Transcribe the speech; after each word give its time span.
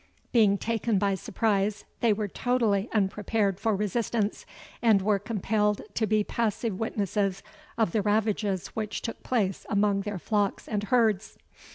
Being 0.31 0.57
taken 0.57 0.97
by 0.97 1.13
surprise, 1.13 1.85
they 1.99 2.11
were 2.11 2.27
totally 2.27 2.89
unprepared 2.91 3.59
for 3.59 3.75
resistance, 3.75 4.47
and 4.81 4.99
were 5.03 5.19
compelled 5.19 5.83
to 5.93 6.07
be 6.07 6.23
passive 6.23 6.79
witnesses 6.79 7.43
of 7.77 7.91
the 7.91 8.01
ravages 8.01 8.69
which 8.69 9.03
took 9.03 9.21
place 9.21 9.63
among 9.69 10.01
their 10.01 10.17
flocks 10.17 10.67
and 10.67 10.85
herds. 10.85 11.37